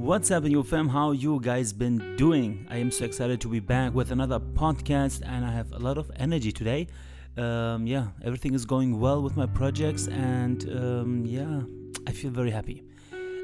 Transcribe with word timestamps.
What's 0.00 0.30
up, 0.30 0.46
you 0.46 0.62
fam? 0.62 0.88
How 0.88 1.12
you 1.12 1.38
guys 1.40 1.74
been 1.74 2.16
doing? 2.16 2.66
I 2.70 2.78
am 2.78 2.90
so 2.90 3.04
excited 3.04 3.38
to 3.42 3.48
be 3.48 3.60
back 3.60 3.94
with 3.94 4.12
another 4.12 4.40
podcast, 4.40 5.20
and 5.26 5.44
I 5.44 5.52
have 5.52 5.72
a 5.72 5.78
lot 5.78 5.98
of 5.98 6.10
energy 6.16 6.50
today. 6.52 6.88
Um, 7.36 7.86
yeah, 7.86 8.06
everything 8.24 8.54
is 8.54 8.64
going 8.64 8.98
well 8.98 9.22
with 9.22 9.36
my 9.36 9.44
projects, 9.44 10.08
and 10.08 10.64
um, 10.70 11.26
yeah, 11.26 11.60
I 12.06 12.12
feel 12.12 12.30
very 12.30 12.50
happy. 12.50 12.82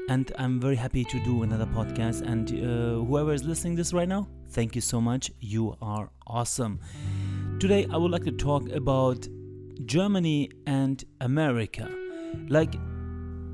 And 0.09 0.31
I'm 0.39 0.59
very 0.59 0.75
happy 0.75 1.05
to 1.05 1.23
do 1.23 1.43
another 1.43 1.67
podcast. 1.67 2.23
And 2.23 2.49
uh, 2.49 3.05
whoever 3.05 3.33
is 3.33 3.43
listening 3.43 3.75
this 3.75 3.93
right 3.93 4.07
now, 4.07 4.27
thank 4.49 4.73
you 4.73 4.81
so 4.81 4.99
much. 4.99 5.31
You 5.39 5.77
are 5.79 6.09
awesome. 6.25 6.79
Today, 7.59 7.85
I 7.91 7.97
would 7.97 8.09
like 8.09 8.23
to 8.23 8.31
talk 8.31 8.67
about 8.69 9.27
Germany 9.85 10.49
and 10.65 11.03
America. 11.21 11.87
Like 12.49 12.73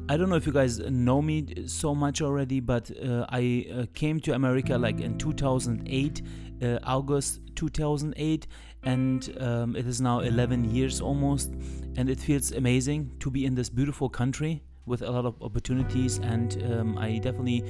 I 0.10 0.18
don't 0.18 0.30
know 0.30 0.36
if 0.36 0.46
you 0.46 0.52
guys 0.52 0.80
know 0.80 1.22
me 1.22 1.66
so 1.66 1.96
much 1.96 2.22
already, 2.22 2.60
but 2.60 2.92
uh, 2.92 3.26
I 3.30 3.68
uh, 3.74 3.86
came 3.94 4.20
to 4.22 4.34
America 4.34 4.78
like 4.78 5.00
in 5.00 5.18
2008, 5.18 6.22
uh, 6.62 6.80
August 6.84 7.40
2008, 7.56 8.46
and 8.84 9.38
um, 9.40 9.78
it 9.78 9.88
is 9.88 10.02
now 10.02 10.20
11 10.20 10.76
years 10.76 11.00
almost, 11.00 11.54
and 11.96 12.10
it 12.10 12.20
feels 12.20 12.52
amazing 12.52 13.12
to 13.22 13.32
be 13.32 13.46
in 13.46 13.56
this 13.56 13.70
beautiful 13.70 14.10
country 14.10 14.62
with 14.86 15.04
a 15.04 15.10
lot 15.10 15.26
of 15.26 15.42
opportunities, 15.42 16.20
and 16.20 16.62
um, 16.70 16.98
I 16.98 17.20
definitely 17.20 17.64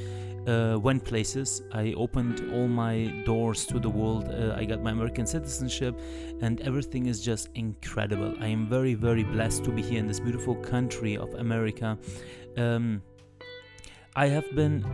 uh, 0.48 0.78
went 0.80 1.04
places. 1.04 1.62
I 1.72 1.94
opened 1.94 2.52
all 2.54 2.68
my 2.68 3.24
doors 3.26 3.66
to 3.68 3.80
the 3.80 3.90
world. 3.90 4.30
Uh, 4.30 4.56
I 4.58 4.66
got 4.66 4.82
my 4.82 4.92
American 4.92 5.26
citizenship, 5.26 6.00
and 6.42 6.62
everything 6.62 7.06
is 7.06 7.22
just 7.22 7.50
incredible. 7.56 8.36
I 8.40 8.48
am 8.48 8.68
very, 8.68 8.94
very 8.94 9.24
blessed 9.24 9.64
to 9.66 9.72
be 9.72 9.82
here 9.82 10.00
in 10.00 10.08
this 10.08 10.20
beautiful 10.20 10.56
country 10.56 11.18
of 11.18 11.34
America. 11.36 11.98
Um, 12.58 13.02
I 14.16 14.28
have 14.28 14.54
been. 14.56 14.86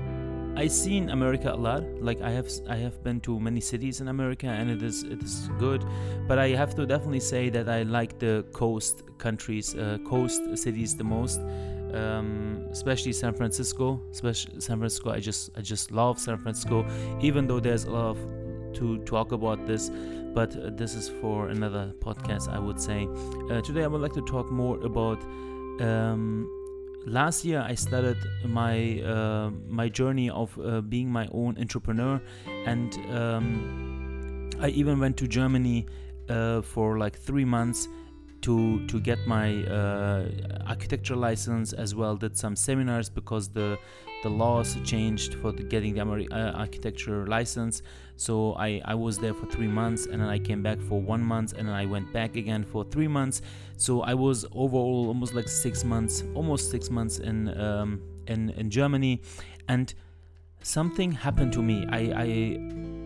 I 0.56 0.68
seen 0.68 1.10
America 1.10 1.54
a 1.54 1.56
lot. 1.56 1.84
Like 2.02 2.22
I 2.22 2.32
have, 2.32 2.50
I 2.68 2.76
have 2.76 3.02
been 3.02 3.22
to 3.22 3.40
many 3.40 3.62
cities 3.62 4.02
in 4.02 4.10
America, 4.10 4.48
and 4.48 4.70
it 4.70 4.84
is 4.84 5.04
it 5.04 5.24
is 5.24 5.50
good. 5.58 5.86
But 6.28 6.38
I 6.38 6.50
have 6.50 6.76
to 6.76 6.86
definitely 6.86 7.22
say 7.22 7.50
that 7.50 7.70
I 7.70 7.84
like 7.84 8.20
the 8.20 8.46
coast 8.52 9.04
countries, 9.18 9.76
uh, 9.76 9.98
coast 10.06 10.42
cities 10.58 10.96
the 10.96 11.04
most 11.04 11.40
um, 11.94 12.68
especially 12.72 13.14
San 13.14 13.34
Francisco. 13.34 14.02
Especially 14.12 14.60
San 14.60 14.78
Francisco, 14.78 15.12
I 15.12 15.20
just 15.20 15.50
I 15.58 15.62
just 15.62 15.92
love 15.92 16.20
San 16.20 16.38
Francisco, 16.38 16.86
even 17.22 17.48
though 17.48 17.60
there's 17.60 17.86
a 17.86 17.92
lot 17.92 18.06
of 18.06 18.18
to 18.74 19.00
talk 19.00 19.32
about 19.32 19.66
this, 19.66 19.90
but 20.34 20.56
uh, 20.56 20.70
this 20.72 20.96
is 20.96 21.10
for 21.10 21.50
another 21.50 21.94
podcast, 22.00 22.48
I 22.50 22.60
would 22.60 22.80
say. 22.80 23.08
Uh, 23.50 23.62
today, 23.62 23.84
I 23.84 23.88
would 23.88 24.02
like 24.02 24.14
to 24.14 24.22
talk 24.22 24.52
more 24.52 24.78
about. 24.84 25.22
Um, 25.82 26.48
last 27.06 27.46
year, 27.46 27.62
I 27.62 27.76
started 27.76 28.18
my 28.46 29.02
uh, 29.02 29.52
my 29.68 29.90
journey 29.90 30.30
of 30.30 30.58
uh, 30.60 30.82
being 30.82 31.10
my 31.10 31.28
own 31.32 31.58
entrepreneur, 31.58 32.22
and 32.66 32.94
um, 33.12 34.50
I 34.60 34.70
even 34.70 35.00
went 35.00 35.18
to 35.18 35.28
Germany 35.28 35.88
uh, 36.30 36.62
for 36.62 36.98
like 36.98 37.18
three 37.18 37.46
months 37.46 37.88
to 38.42 38.86
to 38.88 39.00
get 39.00 39.20
my 39.28 39.64
uh, 39.66 40.30
architecture 40.68 41.16
license 41.16 41.74
as 41.74 41.94
well 41.96 42.16
did 42.16 42.38
some 42.38 42.56
seminars 42.56 43.10
because 43.10 43.50
the 43.50 43.78
the 44.24 44.30
laws 44.30 44.78
changed 44.84 45.36
for 45.36 45.52
the 45.52 45.64
getting 45.64 45.94
the 45.94 46.28
uh, 46.32 46.52
architecture 46.52 47.26
license. 47.28 47.82
So 48.18 48.54
I, 48.56 48.82
I 48.84 48.96
was 48.96 49.18
there 49.18 49.34
for 49.34 49.46
three 49.46 49.68
months 49.68 50.06
and 50.06 50.22
then 50.22 50.28
I 50.28 50.40
came 50.40 50.62
back 50.62 50.82
for 50.82 51.00
one 51.02 51.24
month 51.24 51.54
and 51.58 51.70
then 51.70 51.76
I 51.76 51.86
went 51.86 52.12
back 52.12 52.36
again 52.36 52.66
for 52.66 52.84
three 52.84 53.08
months. 53.08 53.42
So 53.78 54.02
I 54.02 54.14
was 54.14 54.46
overall 54.52 55.08
almost 55.08 55.34
like 55.34 55.48
six 55.48 55.86
months 55.86 56.24
almost 56.36 56.70
six 56.70 56.90
months 56.90 57.20
in 57.20 57.58
um, 57.60 58.02
in, 58.28 58.50
in 58.52 58.70
Germany. 58.70 59.22
And 59.70 59.94
something 60.62 61.12
happened 61.12 61.54
to 61.54 61.62
me. 61.62 61.86
I, 61.90 62.00
I 62.00 62.26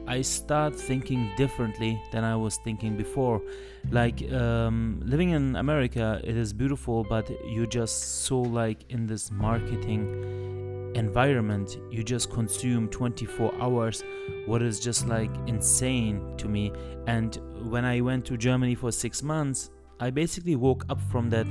I 0.08 0.22
start 0.22 0.76
thinking 0.76 1.32
differently 1.38 2.02
than 2.12 2.24
I 2.24 2.36
was 2.36 2.58
thinking 2.58 2.98
before. 2.98 3.42
Like 3.90 4.32
um, 4.32 5.02
living 5.06 5.30
in 5.30 5.56
America, 5.56 6.20
it 6.24 6.36
is 6.36 6.52
beautiful, 6.52 7.04
but 7.04 7.30
you 7.48 7.66
just 7.68 8.26
so 8.26 8.42
like 8.42 8.84
in 8.90 9.08
this 9.08 9.32
marketing 9.32 10.92
environment. 10.96 11.78
You 11.90 12.04
just 12.04 12.30
consume 12.32 12.90
24 12.90 13.54
hours, 13.62 14.04
what 14.46 14.62
is 14.62 14.80
just 14.80 15.08
like 15.08 15.32
insane 15.48 16.36
to 16.38 16.48
me. 16.48 16.72
And 17.08 17.40
when 17.70 17.86
I 17.86 18.02
went 18.02 18.26
to 18.26 18.38
Germany 18.38 18.76
for 18.76 18.92
six 18.92 19.24
months, 19.24 19.70
I 20.00 20.10
basically 20.10 20.56
woke 20.56 20.86
up 20.90 21.00
from 21.12 21.30
that 21.30 21.48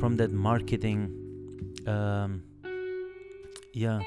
from 0.00 0.16
that 0.16 0.32
marketing. 0.32 1.18
Um, 1.86 2.42
yeah 3.72 4.00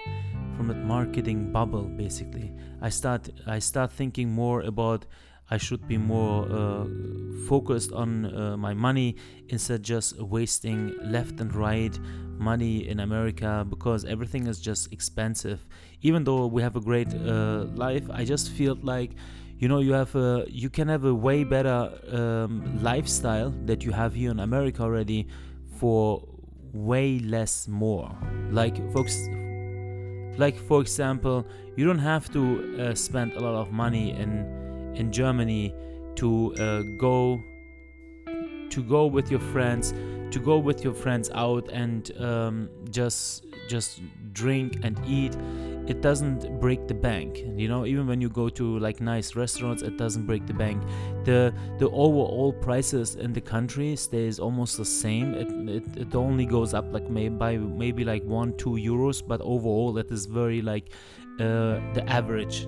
from 0.55 0.67
that 0.67 0.77
marketing 0.77 1.51
bubble 1.51 1.83
basically. 1.83 2.51
I 2.81 2.89
start 2.89 3.29
i 3.47 3.59
start 3.59 3.91
thinking 3.91 4.29
more 4.29 4.61
about 4.61 5.05
i 5.49 5.57
should 5.57 5.87
be 5.87 5.97
more 5.97 6.47
uh, 6.49 6.85
focused 7.47 7.91
on 7.91 8.09
uh, 8.25 8.57
my 8.57 8.73
money 8.73 9.15
instead 9.49 9.75
of 9.75 9.81
just 9.81 10.19
wasting 10.21 10.95
left 11.03 11.39
and 11.39 11.53
right 11.53 11.97
money 12.37 12.87
in 12.87 12.99
america 12.99 13.65
because 13.69 14.03
everything 14.05 14.47
is 14.47 14.59
just 14.59 14.91
expensive. 14.91 15.65
Even 16.01 16.23
though 16.23 16.45
we 16.47 16.61
have 16.61 16.75
a 16.75 16.81
great 16.81 17.13
uh, 17.13 17.65
life 17.75 18.03
i 18.11 18.23
just 18.23 18.51
feel 18.51 18.77
like 18.81 19.11
you 19.57 19.67
know 19.67 19.79
you 19.79 19.93
have 19.93 20.13
a 20.15 20.45
you 20.47 20.69
can 20.69 20.87
have 20.87 21.05
a 21.05 21.13
way 21.13 21.43
better 21.43 21.89
um, 22.11 22.83
lifestyle 22.83 23.51
that 23.65 23.83
you 23.83 23.91
have 23.91 24.13
here 24.13 24.31
in 24.31 24.39
america 24.39 24.83
already 24.83 25.27
for 25.79 26.21
way 26.75 27.19
less 27.19 27.67
more. 27.67 28.11
Like 28.51 28.75
folks 28.91 29.17
like 30.37 30.57
for 30.57 30.81
example, 30.81 31.45
you 31.75 31.85
don't 31.85 31.99
have 31.99 32.31
to 32.33 32.41
uh, 32.79 32.95
spend 32.95 33.33
a 33.33 33.39
lot 33.39 33.55
of 33.55 33.71
money 33.71 34.11
in 34.11 34.93
in 34.95 35.11
Germany 35.11 35.73
to 36.15 36.53
uh, 36.55 36.81
go 36.97 37.43
to 38.69 38.83
go 38.83 39.05
with 39.05 39.31
your 39.31 39.39
friends, 39.39 39.93
to 40.31 40.39
go 40.39 40.57
with 40.57 40.83
your 40.83 40.93
friends 40.93 41.29
out 41.33 41.69
and 41.71 42.11
um, 42.19 42.69
just 42.89 43.45
just 43.69 44.01
drink 44.33 44.79
and 44.83 44.99
eat 45.07 45.35
it 45.87 46.01
doesn't 46.01 46.59
break 46.59 46.87
the 46.87 46.93
bank. 46.93 47.45
You 47.55 47.67
know 47.67 47.85
even 47.85 48.07
when 48.07 48.21
you 48.21 48.29
go 48.29 48.49
to 48.49 48.79
like 48.79 49.01
nice 49.01 49.35
restaurants 49.35 49.81
it 49.83 49.97
doesn't 49.97 50.25
break 50.25 50.45
the 50.45 50.53
bank. 50.53 50.83
The 51.23 51.53
the 51.79 51.89
overall 51.89 52.53
prices 52.53 53.15
in 53.15 53.33
the 53.33 53.41
country 53.41 53.95
stays 53.95 54.39
almost 54.39 54.77
the 54.77 54.85
same. 54.85 55.33
It, 55.33 55.49
it, 55.69 55.97
it 55.97 56.15
only 56.15 56.45
goes 56.45 56.73
up 56.73 56.91
like 56.91 57.09
maybe 57.09 57.35
by 57.35 57.57
maybe 57.57 58.03
like 58.03 58.23
one 58.23 58.55
two 58.57 58.71
euros 58.71 59.21
but 59.25 59.41
overall 59.41 59.97
it 59.97 60.11
is 60.11 60.25
very 60.25 60.61
like 60.61 60.89
uh, 61.39 61.79
the 61.93 62.03
average 62.07 62.67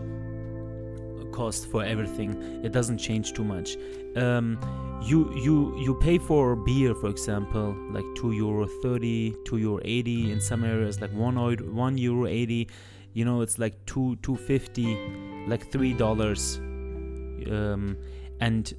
cost 1.31 1.69
for 1.71 1.83
everything. 1.83 2.31
It 2.63 2.71
doesn't 2.71 2.97
change 2.97 3.33
too 3.33 3.43
much. 3.43 3.77
Um, 4.15 4.59
you 5.03 5.31
you 5.35 5.77
you 5.77 5.93
pay 5.95 6.17
for 6.17 6.55
beer 6.55 6.95
for 6.95 7.09
example 7.09 7.75
like 7.91 8.05
2 8.15 8.31
euro 8.31 8.65
30 8.65 9.35
2 9.45 9.57
euro 9.57 9.79
80 9.83 10.31
in 10.31 10.41
some 10.41 10.63
areas 10.63 10.99
like 11.01 11.13
1 11.13 11.35
euro 11.35 11.55
1 11.71 11.97
euro 11.99 12.25
80 12.25 12.67
you 13.17 13.25
know 13.25 13.41
it's 13.41 13.57
like 13.57 13.75
2 13.87 14.17
250 14.21 15.47
like 15.47 15.71
3 15.71 15.93
dollars. 15.93 16.57
Um, 16.57 17.97
and 18.39 18.73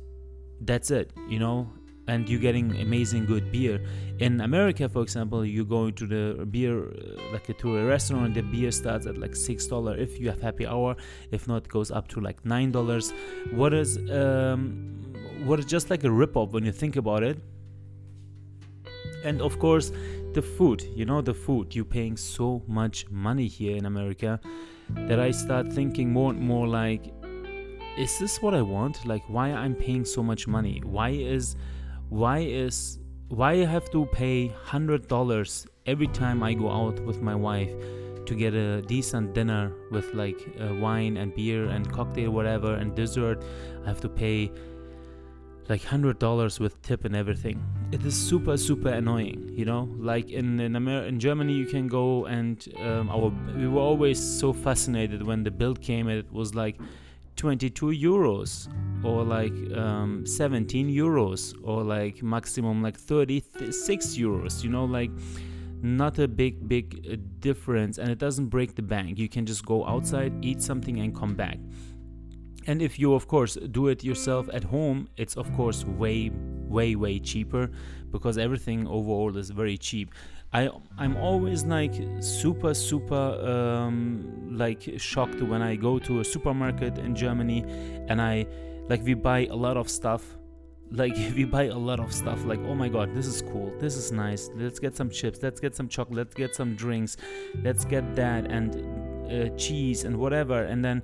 that's 0.60 0.91
it 0.91 1.12
you 1.28 1.41
know? 1.41 1.69
And 2.06 2.26
you're 2.28 2.41
getting 2.41 2.75
amazing 2.81 3.26
good 3.26 3.50
beer. 3.53 3.81
In 4.19 4.41
america 4.41 4.88
for 4.88 5.03
example 5.03 5.44
you 5.44 5.65
go 5.65 5.91
to 5.91 6.06
the 6.06 6.47
beer 6.47 6.75
uh, 6.84 7.32
like 7.32 7.50
to 7.62 7.78
a 7.78 7.84
restaurant 7.84 8.34
the 8.34 8.43
beer 8.43 8.71
starts 8.71 9.06
at 9.06 9.19
like 9.19 9.34
six 9.34 9.66
dollar 9.66 9.97
if 9.97 10.21
you 10.21 10.28
have 10.31 10.41
happy 10.41 10.66
hour. 10.66 10.94
If 11.32 11.49
not 11.49 11.65
it 11.65 11.69
goes 11.69 11.91
up 11.91 12.06
to 12.15 12.20
like 12.20 12.44
nine 12.44 12.70
dollars. 12.70 13.12
What 13.50 13.75
is 13.75 13.99
um, 14.22 14.62
what 15.47 15.59
is 15.59 15.66
just 15.66 15.91
like 15.91 16.05
a 16.05 16.10
rip-off 16.10 16.53
when 16.53 16.65
you 16.65 16.72
think 16.72 16.94
about 16.97 17.25
it. 17.25 17.38
And 19.25 19.43
of 19.43 19.59
course 19.59 19.91
the 20.34 20.42
food 20.42 20.82
you 20.94 21.04
know 21.04 21.20
the 21.20 21.34
food. 21.34 21.74
You're 21.74 21.84
paying 21.84 22.16
so 22.16 22.62
much 22.66 23.08
money 23.10 23.46
here 23.46 23.76
in 23.76 23.86
america 23.86 24.40
that 24.90 25.20
i 25.20 25.30
start 25.30 25.72
thinking 25.72 26.12
more 26.12 26.30
and 26.32 26.40
more 26.40 26.66
like 26.66 27.12
is 27.98 28.19
this 28.19 28.40
what 28.40 28.54
i 28.54 28.62
want? 28.62 29.04
Like 29.04 29.22
why 29.28 29.48
i'm 29.52 29.75
paying 29.75 30.04
so 30.04 30.22
much 30.22 30.46
money? 30.46 30.80
Why 30.84 31.10
is 31.10 31.56
why 32.08 32.38
is 32.38 32.98
why 33.28 33.52
I 33.52 33.64
have 33.66 33.90
to 33.90 34.06
pay 34.06 34.48
hundred 34.48 35.08
dollars 35.08 35.66
every 35.86 36.06
time 36.08 36.42
I 36.42 36.54
go 36.54 36.70
out 36.70 36.98
with 37.00 37.20
my 37.20 37.34
wife 37.34 37.72
to 38.24 38.34
get 38.34 38.54
a 38.54 38.81
decent 38.82 39.34
dinner 39.34 39.72
with 39.90 40.14
like 40.14 40.40
uh, 40.60 40.74
wine 40.74 41.16
and 41.16 41.34
beer 41.34 41.66
and 41.66 41.90
cocktail 41.92 42.31
whatever 42.31 42.74
and 42.74 42.94
dessert? 42.94 43.44
I 43.84 43.88
have 43.88 44.00
to 44.02 44.08
pay 44.08 44.50
like 45.69 45.85
hundred 45.85 46.19
dollars 46.19 46.59
with 46.59 46.81
tip 46.82 47.05
and 47.05 47.15
everything. 47.15 47.62
It 47.93 48.05
is 48.05 48.15
super 48.15 48.56
super 48.56 48.88
annoying, 48.88 49.53
you 49.55 49.65
know. 49.65 49.88
Like 49.99 50.31
in 50.31 50.61
in, 50.61 50.76
Amer- 50.76 51.06
in 51.06 51.20
Germany, 51.20 51.55
you 51.55 51.67
can 51.67 51.88
go 51.88 52.26
and 52.26 52.67
um, 52.79 53.11
our 53.11 53.32
we 53.56 53.69
were 53.69 53.81
always 53.81 54.19
so 54.19 54.53
fascinated 54.53 55.23
when 55.23 55.43
the 55.43 55.50
bill 55.50 55.75
came. 55.75 56.09
It 56.09 56.32
was 56.32 56.55
like 56.55 56.79
22 57.37 57.87
euros 57.87 58.69
or 59.05 59.23
like 59.23 59.53
um, 59.76 60.26
17 60.26 60.88
euros 60.91 61.55
or 61.62 61.85
like 61.85 62.20
maximum 62.20 62.82
like 62.82 62.99
36 62.99 64.06
euros 64.17 64.65
you 64.65 64.69
know 64.69 64.85
like 64.85 65.11
not 65.81 66.19
a 66.19 66.26
big 66.26 66.69
big 66.69 67.06
uh, 67.09 67.15
difference 67.38 67.99
and 67.99 68.11
it 68.11 68.19
doesn't 68.19 68.47
break 68.47 68.75
the 68.75 68.82
bank 68.82 69.19
you 69.19 69.29
can 69.29 69.47
just 69.47 69.65
go 69.65 69.87
outside 69.87 70.32
eat 70.43 70.61
something 70.61 70.99
and 70.99 71.15
come 71.15 71.37
back 71.37 71.59
and 72.69 72.81
if 72.81 72.99
you 72.99 73.15
of 73.15 73.26
course 73.26 73.56
do 73.73 73.88
it 73.88 74.05
yourself 74.05 74.49
at 74.53 74.62
home 74.62 75.09
it's 75.17 75.37
of 75.37 75.53
course 75.56 75.85
way 75.85 76.31
way 76.69 76.94
way 76.94 77.19
cheaper 77.19 77.70
because 78.12 78.38
everything 78.38 78.87
overall 78.87 79.37
is 79.37 79.50
very 79.50 79.76
cheap. 79.76 80.15
I 80.53 80.70
i'm 80.97 81.17
always 81.17 81.65
like 81.65 81.94
super 82.20 82.73
super 82.73 83.26
um, 83.53 84.56
like 84.65 84.81
shocked 84.97 85.43
when 85.43 85.61
i 85.61 85.76
go 85.76 85.99
to 85.99 86.20
a 86.20 86.25
supermarket 86.25 86.97
in 86.97 87.15
germany 87.15 87.65
and 88.09 88.23
i 88.23 88.47
like 88.88 89.03
we 89.05 89.15
buy 89.15 89.47
a 89.47 89.55
lot 89.55 89.76
of 89.76 89.88
stuff. 89.88 90.37
Like 90.91 91.15
we 91.37 91.44
buy 91.44 91.65
a 91.65 91.76
lot 91.76 92.00
of 92.00 92.12
stuff. 92.12 92.44
Like 92.44 92.61
oh 92.61 92.75
my 92.75 92.88
god 92.88 93.15
this 93.15 93.26
is 93.26 93.43
cool. 93.43 93.73
This 93.79 93.97
is 93.97 94.11
nice. 94.11 94.50
Let's 94.55 94.79
get 94.79 94.97
some 94.97 95.11
chips. 95.11 95.41
Let's 95.43 95.61
get 95.61 95.76
some 95.76 95.88
chocolate. 95.88 96.17
Let's 96.17 96.35
get 96.35 96.55
some 96.55 96.75
drinks. 96.75 97.17
Let's 97.62 97.85
get 97.85 98.17
that 98.17 98.50
and 98.50 98.75
uh, 99.31 99.55
cheese 99.56 100.05
and 100.05 100.17
whatever. 100.17 100.65
And 100.65 100.85
then 100.85 101.03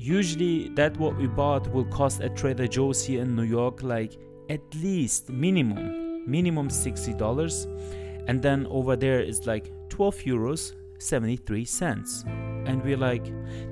usually 0.00 0.70
that 0.70 0.96
what 0.96 1.14
we 1.16 1.26
bought 1.26 1.70
will 1.72 1.84
cost 1.84 2.22
at 2.22 2.34
trader 2.34 2.66
joe's 2.66 3.04
here 3.04 3.20
in 3.20 3.36
new 3.36 3.42
york 3.42 3.82
like 3.82 4.16
at 4.48 4.62
least 4.76 5.28
minimum 5.28 6.24
minimum 6.30 6.68
$60 6.68 8.24
and 8.26 8.40
then 8.40 8.66
over 8.68 8.96
there 8.96 9.20
is 9.20 9.46
like 9.46 9.70
12 9.90 10.14
euros 10.20 10.72
73 10.98 11.66
cents 11.66 12.24
and 12.64 12.82
we're 12.82 12.96
like 12.96 13.24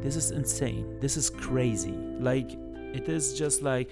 this 0.03 0.17
is 0.17 0.31
insane 0.31 1.01
this 1.01 1.17
is 1.17 1.31
crazy 1.31 1.95
like 2.21 2.51
it 2.93 3.09
is 3.09 3.33
just 3.39 3.63
like 3.63 3.89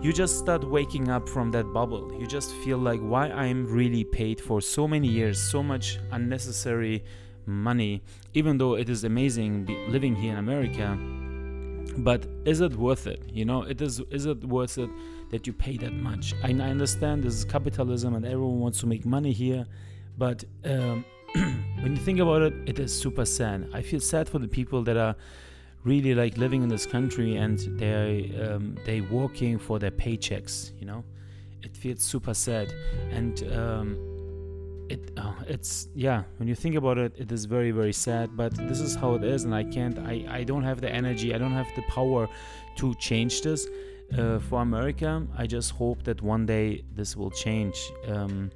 you 0.00 0.14
just 0.14 0.38
start 0.38 0.64
waking 0.64 1.10
up 1.10 1.28
from 1.28 1.50
that 1.50 1.74
bubble. 1.74 2.10
You 2.18 2.26
just 2.26 2.54
feel 2.64 2.78
like, 2.78 3.00
why 3.00 3.28
I'm 3.28 3.66
really 3.66 4.02
paid 4.02 4.40
for 4.40 4.62
so 4.62 4.88
many 4.88 5.08
years, 5.08 5.38
so 5.38 5.62
much 5.62 5.98
unnecessary 6.10 7.04
money, 7.44 8.02
even 8.32 8.56
though 8.56 8.76
it 8.76 8.88
is 8.88 9.04
amazing 9.04 9.66
living 9.90 10.16
here 10.16 10.32
in 10.32 10.38
America. 10.38 10.98
But 11.98 12.26
is 12.44 12.60
it 12.60 12.76
worth 12.76 13.06
it? 13.06 13.22
You 13.32 13.44
know, 13.44 13.62
it 13.62 13.80
is. 13.80 14.00
Is 14.10 14.26
it 14.26 14.44
worth 14.44 14.78
it 14.78 14.90
that 15.30 15.46
you 15.46 15.52
pay 15.52 15.76
that 15.78 15.92
much? 15.92 16.34
I, 16.42 16.48
I 16.48 16.70
understand 16.70 17.24
this 17.24 17.34
is 17.34 17.44
capitalism 17.44 18.14
and 18.14 18.24
everyone 18.24 18.60
wants 18.60 18.80
to 18.80 18.86
make 18.86 19.04
money 19.04 19.32
here, 19.32 19.66
but 20.16 20.44
um, 20.64 21.04
when 21.34 21.96
you 21.96 22.02
think 22.02 22.20
about 22.20 22.42
it, 22.42 22.54
it 22.66 22.78
is 22.78 22.98
super 22.98 23.24
sad. 23.24 23.68
I 23.72 23.82
feel 23.82 24.00
sad 24.00 24.28
for 24.28 24.38
the 24.38 24.48
people 24.48 24.82
that 24.84 24.96
are 24.96 25.16
really 25.84 26.14
like 26.14 26.36
living 26.36 26.62
in 26.62 26.68
this 26.68 26.86
country 26.86 27.36
and 27.36 27.58
they 27.78 28.30
um, 28.42 28.76
they 28.84 29.00
working 29.00 29.58
for 29.58 29.78
their 29.78 29.90
paychecks 29.90 30.72
you 30.78 30.86
know 30.86 31.02
it 31.62 31.76
feels 31.76 32.02
super 32.02 32.34
sad 32.34 32.72
and 33.10 33.50
um, 33.52 34.09
it 34.90 35.12
uh, 35.16 35.32
it's 35.46 35.88
yeah 35.94 36.22
when 36.38 36.48
you 36.48 36.54
think 36.54 36.74
about 36.74 36.98
it 36.98 37.12
it 37.16 37.30
is 37.30 37.44
very 37.44 37.70
very 37.70 37.92
sad 37.92 38.36
but 38.36 38.52
this 38.68 38.80
is 38.80 38.94
how 38.94 39.14
it 39.14 39.24
is 39.24 39.44
and 39.44 39.54
i 39.54 39.64
can't 39.64 39.98
i 40.00 40.14
i 40.38 40.44
don't 40.44 40.64
have 40.64 40.80
the 40.80 40.90
energy 40.90 41.34
i 41.34 41.38
don't 41.38 41.52
have 41.52 41.68
the 41.76 41.82
power 41.82 42.28
to 42.76 42.94
change 42.96 43.42
this. 43.42 43.66
Uh, 44.18 44.40
for 44.40 44.60
america 44.60 45.24
i 45.38 45.46
just 45.46 45.70
hope 45.70 46.02
that 46.02 46.20
one 46.20 46.44
day 46.44 46.82
this 46.96 47.16
will 47.16 47.30
change. 47.30 47.78
Um, 48.08 48.50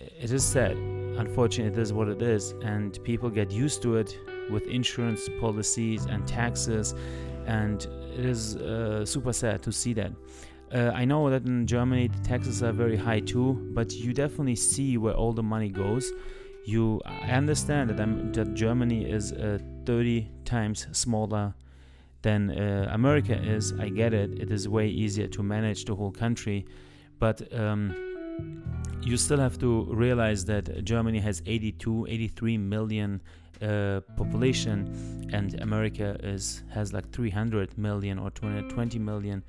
it 0.00 0.32
is 0.32 0.42
sad. 0.42 0.76
Unfortunately 1.24 1.72
it 1.72 1.78
is 1.78 1.92
what 1.92 2.08
it 2.08 2.20
is 2.20 2.50
and 2.64 2.98
people 3.04 3.30
get 3.30 3.52
used 3.52 3.80
to 3.82 3.96
it 3.96 4.18
with 4.50 4.66
insurance 4.66 5.28
policies 5.40 6.06
and 6.06 6.26
taxes, 6.26 6.94
and 7.46 7.86
it 8.18 8.24
is 8.24 8.56
uh, 8.56 9.04
super 9.04 9.32
sad 9.32 9.62
to 9.62 9.72
see 9.72 9.92
that. 9.94 10.12
Uh, 10.72 10.90
I 10.94 11.04
know 11.04 11.28
that 11.28 11.44
in 11.44 11.66
Germany 11.66 12.08
the 12.08 12.22
taxes 12.22 12.62
are 12.62 12.72
very 12.72 12.96
high 12.96 13.20
too, 13.20 13.52
but 13.74 13.92
you 13.92 14.14
definitely 14.14 14.56
see 14.56 14.96
where 14.96 15.14
all 15.14 15.32
the 15.32 15.42
money 15.42 15.68
goes. 15.68 16.10
You, 16.64 17.00
I 17.04 17.32
understand 17.32 17.90
that, 17.90 18.00
I'm, 18.00 18.32
that 18.32 18.54
Germany 18.54 19.04
is 19.10 19.32
uh, 19.32 19.58
30 19.84 20.30
times 20.44 20.86
smaller 20.92 21.54
than 22.22 22.50
uh, 22.50 22.88
America 22.92 23.34
is. 23.34 23.72
I 23.78 23.88
get 23.88 24.14
it; 24.14 24.38
it 24.40 24.50
is 24.50 24.68
way 24.68 24.88
easier 24.88 25.26
to 25.26 25.42
manage 25.42 25.84
the 25.84 25.94
whole 25.94 26.12
country, 26.12 26.64
but 27.18 27.52
um, 27.52 27.94
you 29.02 29.16
still 29.16 29.38
have 29.38 29.58
to 29.58 29.84
realize 29.92 30.44
that 30.46 30.84
Germany 30.84 31.18
has 31.18 31.42
82, 31.44 32.06
83 32.08 32.58
million 32.58 33.20
uh, 33.62 34.00
population, 34.16 35.30
and 35.32 35.60
America 35.60 36.16
is 36.22 36.64
has 36.70 36.92
like 36.92 37.10
300 37.10 37.78
million 37.78 38.18
or 38.18 38.30
220 38.30 38.98
million 38.98 39.42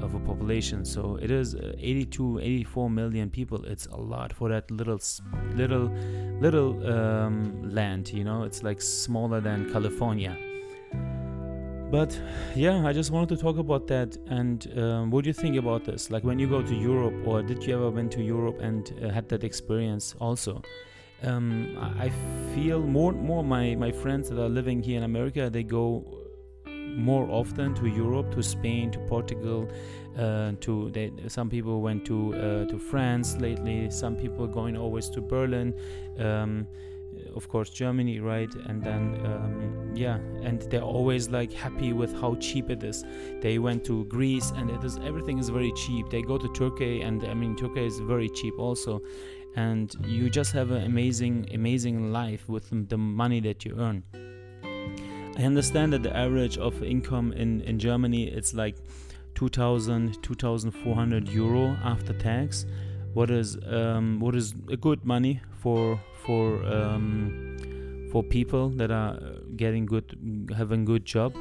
of 0.00 0.14
a 0.14 0.20
population. 0.20 0.84
So 0.84 1.18
it 1.20 1.30
is 1.30 1.54
uh, 1.54 1.72
82, 1.78 2.40
84 2.40 2.90
million 2.90 3.30
people. 3.30 3.64
It's 3.64 3.86
a 3.86 3.96
lot 3.96 4.32
for 4.32 4.48
that 4.48 4.70
little, 4.70 5.00
little, 5.54 5.90
little 6.40 6.86
um, 6.86 7.74
land. 7.74 8.12
You 8.12 8.24
know, 8.24 8.44
it's 8.44 8.62
like 8.62 8.80
smaller 8.80 9.40
than 9.40 9.72
California. 9.72 10.36
But 11.90 12.20
yeah, 12.56 12.84
I 12.84 12.92
just 12.92 13.12
wanted 13.12 13.36
to 13.36 13.42
talk 13.42 13.58
about 13.58 13.86
that. 13.88 14.16
And 14.26 14.66
um, 14.76 15.10
what 15.10 15.24
do 15.24 15.28
you 15.28 15.34
think 15.34 15.56
about 15.56 15.84
this? 15.84 16.10
Like 16.10 16.24
when 16.24 16.38
you 16.38 16.48
go 16.48 16.62
to 16.62 16.74
Europe, 16.74 17.14
or 17.26 17.42
did 17.42 17.64
you 17.64 17.74
ever 17.74 17.90
went 17.90 18.12
to 18.12 18.22
Europe 18.22 18.58
and 18.60 18.92
uh, 19.02 19.10
had 19.10 19.28
that 19.28 19.44
experience 19.44 20.14
also? 20.20 20.62
Um, 21.22 21.76
I 21.98 22.10
feel 22.54 22.80
more 22.80 23.12
more 23.12 23.42
my 23.42 23.74
my 23.74 23.90
friends 23.90 24.28
that 24.28 24.38
are 24.38 24.48
living 24.48 24.82
here 24.82 24.98
in 24.98 25.04
America 25.04 25.48
they 25.50 25.62
go 25.62 26.16
more 26.96 27.28
often 27.30 27.74
to 27.74 27.86
Europe, 27.86 28.34
to 28.34 28.42
Spain, 28.42 28.90
to 28.90 28.98
Portugal, 29.00 29.68
uh, 30.16 30.52
to 30.60 30.90
they, 30.90 31.12
some 31.28 31.50
people 31.50 31.80
went 31.80 32.04
to 32.06 32.34
uh, 32.34 32.64
to 32.66 32.78
France 32.78 33.36
lately. 33.36 33.90
Some 33.90 34.16
people 34.16 34.46
going 34.46 34.76
always 34.76 35.10
to 35.10 35.20
Berlin, 35.20 35.74
um, 36.18 36.66
of 37.34 37.48
course 37.48 37.70
Germany, 37.70 38.20
right? 38.20 38.52
And 38.66 38.82
then 38.82 39.20
um, 39.24 39.92
yeah, 39.94 40.16
and 40.42 40.62
they're 40.62 40.80
always 40.80 41.28
like 41.28 41.52
happy 41.52 41.92
with 41.92 42.18
how 42.18 42.36
cheap 42.36 42.70
it 42.70 42.82
is. 42.82 43.04
They 43.40 43.58
went 43.58 43.84
to 43.84 44.04
Greece, 44.06 44.52
and 44.56 44.70
it 44.70 44.82
is 44.82 44.98
everything 44.98 45.38
is 45.38 45.50
very 45.50 45.72
cheap. 45.72 46.08
They 46.10 46.22
go 46.22 46.38
to 46.38 46.48
Turkey, 46.54 47.02
and 47.02 47.24
I 47.24 47.34
mean 47.34 47.56
Turkey 47.56 47.86
is 47.86 47.98
very 48.00 48.30
cheap 48.30 48.58
also 48.58 49.02
and 49.56 49.96
you 50.06 50.28
just 50.28 50.52
have 50.52 50.70
an 50.70 50.84
amazing 50.84 51.48
amazing 51.52 52.12
life 52.12 52.48
with 52.48 52.88
the 52.88 52.98
money 52.98 53.40
that 53.40 53.64
you 53.64 53.74
earn. 53.78 54.02
I 55.38 55.42
understand 55.42 55.92
that 55.94 56.02
the 56.02 56.16
average 56.16 56.58
of 56.58 56.82
income 56.82 57.32
in 57.32 57.60
in 57.62 57.78
germany 57.78 58.28
it's 58.28 58.54
like 58.54 58.76
2000 59.34 60.22
2400 60.22 61.28
euro 61.28 61.76
after 61.84 62.12
tax. 62.12 62.66
What 63.14 63.30
is 63.30 63.56
um, 63.66 64.20
what 64.20 64.34
is 64.34 64.54
a 64.70 64.76
good 64.76 65.04
money 65.04 65.40
for 65.58 66.00
for 66.24 66.62
um, 66.64 68.08
for 68.12 68.22
people 68.22 68.70
that 68.70 68.90
are 68.90 69.18
getting 69.56 69.86
good 69.86 70.48
having 70.56 70.84
good 70.84 71.04
job? 71.04 71.34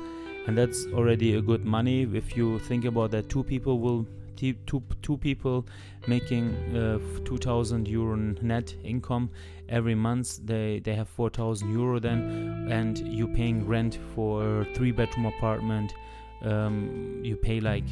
And 0.48 0.58
that's 0.58 0.86
already 0.94 1.36
a 1.36 1.42
good 1.42 1.66
money. 1.66 2.04
If 2.14 2.38
you 2.38 2.60
think 2.60 2.86
about 2.86 3.12
that 3.12 3.30
two 3.30 3.44
people 3.44 3.80
will 3.80 4.06
two, 4.36 4.84
two 5.02 5.18
people 5.18 5.66
making 6.08 6.54
uh, 6.76 7.00
2000 7.26 7.88
euro 7.88 8.16
net 8.16 8.76
income. 8.84 9.30
Every 9.68 9.96
month 9.96 10.40
they 10.46 10.80
they 10.80 10.94
have 10.94 11.10
4000 11.10 11.72
euro 11.72 12.00
then 12.00 12.68
and 12.70 13.00
you're 13.00 13.36
paying 13.36 13.66
rent 13.68 13.98
for 14.14 14.66
three 14.76 14.92
bedroom 14.92 15.26
apartment 15.26 15.94
um, 16.44 17.22
you 17.24 17.36
pay 17.36 17.60
like 17.60 17.86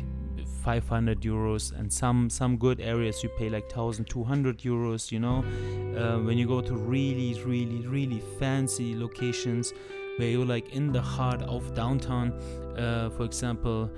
500 0.64 1.22
euros 1.22 1.78
and 1.78 1.92
some 1.92 2.30
some 2.30 2.58
good 2.58 2.80
areas 2.80 3.22
you 3.24 3.30
pay 3.38 3.50
like 3.50 3.64
1200 3.76 4.60
euros 4.60 5.12
you 5.12 5.20
know? 5.20 5.44
Uh, 5.98 6.20
when 6.20 6.38
you 6.38 6.48
go 6.48 6.62
to 6.62 6.76
really 6.76 7.42
really 7.44 7.86
really 7.88 8.22
fancy 8.40 8.96
locations 8.96 9.74
where 10.18 10.30
you're 10.30 10.46
like 10.46 10.74
in 10.74 10.92
the 10.92 11.02
heart 11.02 11.42
of 11.44 11.74
downtown 11.74 12.32
uh, 12.78 13.10
for 13.10 13.24
example 13.24 13.90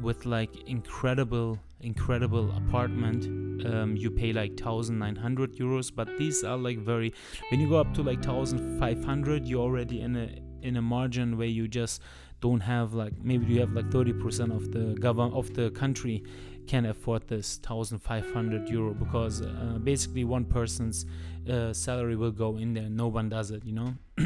with 0.00 0.26
like 0.26 0.50
incredible 0.68 1.58
incredible 1.84 2.50
apartment 2.56 3.26
um, 3.66 3.96
you 3.96 4.10
pay 4.10 4.32
like 4.32 4.52
1900 4.60 5.56
euros 5.56 5.94
but 5.94 6.08
these 6.18 6.42
are 6.42 6.56
like 6.56 6.78
very 6.78 7.12
when 7.50 7.60
you 7.60 7.68
go 7.68 7.76
up 7.76 7.92
to 7.94 8.02
like 8.02 8.24
1500 8.24 9.46
you're 9.46 9.60
already 9.60 10.00
in 10.00 10.16
a 10.16 10.28
in 10.62 10.76
a 10.76 10.82
margin 10.82 11.36
where 11.36 11.46
you 11.46 11.68
just 11.68 12.00
don't 12.40 12.60
have 12.60 12.94
like 12.94 13.12
maybe 13.22 13.46
you 13.46 13.60
have 13.60 13.72
like 13.72 13.86
30% 13.86 14.54
of 14.54 14.72
the 14.72 14.94
government 15.00 15.34
of 15.34 15.54
the 15.54 15.70
country 15.70 16.22
can 16.66 16.86
afford 16.86 17.26
this 17.28 17.60
1500 17.66 18.68
euro 18.68 18.92
because 18.94 19.42
uh, 19.42 19.78
basically 19.82 20.24
one 20.24 20.44
person's 20.44 21.06
uh, 21.50 21.72
salary 21.72 22.16
will 22.16 22.30
go 22.30 22.56
in 22.56 22.72
there. 22.72 22.88
No 22.88 23.08
one 23.08 23.28
does 23.28 23.50
it 23.50 23.64
you 23.64 23.72
know? 23.72 23.94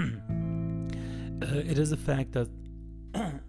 Uh, 1.40 1.58
it 1.58 1.78
is 1.78 1.92
a 1.92 1.96
fact 1.96 2.32
that 2.32 2.48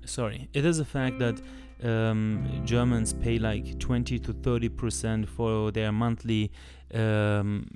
sorry 0.09 0.49
it 0.53 0.65
is 0.65 0.79
a 0.79 0.85
fact 0.85 1.19
that 1.19 1.41
um, 1.83 2.61
Germans 2.65 3.13
pay 3.13 3.39
like 3.39 3.79
20 3.79 4.19
to 4.19 4.33
30 4.33 4.69
percent 4.69 5.29
for 5.29 5.71
their 5.71 5.91
monthly 5.91 6.51
um, 6.93 7.67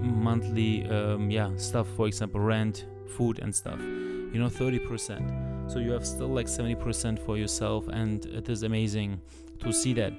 monthly 0.00 0.86
um, 0.88 1.30
yeah 1.30 1.50
stuff 1.56 1.88
for 1.96 2.06
example 2.06 2.40
rent 2.40 2.86
food 3.08 3.40
and 3.40 3.54
stuff 3.54 3.80
you 4.32 4.40
know 4.40 4.48
30 4.48 4.78
percent. 4.80 5.32
So 5.66 5.78
you 5.78 5.92
have 5.92 6.06
still 6.06 6.28
like 6.28 6.48
70 6.48 6.76
percent 6.76 7.18
for 7.18 7.36
yourself 7.36 7.86
and 7.88 8.24
it 8.26 8.48
is 8.48 8.62
amazing 8.62 9.20
to 9.60 9.72
see 9.72 9.92
that. 9.94 10.12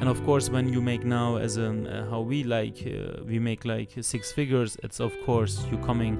And 0.00 0.08
of 0.08 0.22
course 0.24 0.50
when 0.50 0.68
you 0.68 0.80
make 0.80 1.04
now 1.04 1.36
as 1.36 1.56
an 1.56 1.86
uh, 1.86 2.08
how 2.10 2.20
we 2.20 2.44
like 2.44 2.86
uh, 2.86 3.24
we 3.24 3.38
make 3.38 3.64
like 3.64 3.92
six 4.00 4.32
figures 4.32 4.76
it's 4.82 5.00
of 5.00 5.12
course 5.24 5.66
you 5.70 5.78
coming 5.78 6.16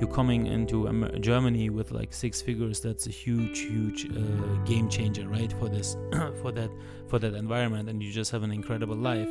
you 0.00 0.06
coming 0.06 0.46
into 0.46 0.88
Germany 1.20 1.70
with 1.70 1.90
like 1.90 2.12
six 2.12 2.40
figures. 2.40 2.80
That's 2.80 3.06
a 3.06 3.10
huge 3.10 3.60
huge 3.60 4.06
uh, 4.10 4.54
game 4.64 4.88
changer 4.88 5.28
right 5.28 5.52
for 5.52 5.68
this 5.68 5.96
for 6.42 6.52
that 6.52 6.70
for 7.08 7.18
that 7.18 7.34
environment. 7.34 7.88
And 7.88 8.02
you 8.02 8.12
just 8.12 8.30
have 8.30 8.42
an 8.42 8.52
incredible 8.52 8.96
life. 8.96 9.28